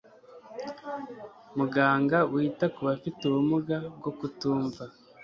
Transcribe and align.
muganga 1.57 2.17
wita 2.33 2.65
ku 2.75 2.79
bafite 2.87 3.19
ubumuga 3.25 3.75
bwo 3.97 4.11
kutumva 4.19 4.83